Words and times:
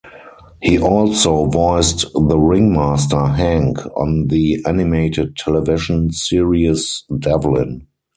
He 0.63 0.79
also 0.79 1.45
voiced 1.45 2.05
the 2.15 2.35
ringmaster, 2.39 3.23
Hank, 3.27 3.77
on 3.95 4.29
the 4.29 4.57
animated 4.65 5.35
television 5.37 6.11
series 6.11 7.03
"Devlin". 7.19 7.85